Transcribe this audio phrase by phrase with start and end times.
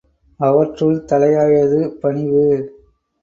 [0.39, 2.45] அவற்றுள் தலையாயது பணிவு.